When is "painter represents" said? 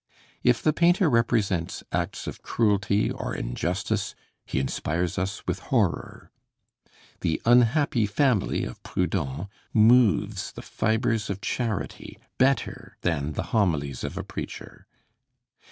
0.73-1.83